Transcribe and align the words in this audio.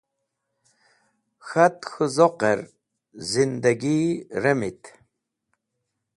K̃hat 1.47 1.75
k̃hũ 1.91 2.05
zoqẽr 2.15 2.59
zindẽgi 3.29 3.99
remit 4.41 4.81